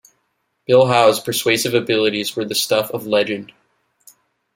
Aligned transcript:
Bill 0.65 0.87
Howe's 0.87 1.19
persuasive 1.19 1.75
abilities 1.75 2.35
were 2.35 2.43
the 2.43 2.55
stuff 2.55 2.89
of 2.89 3.05
legend. 3.05 3.53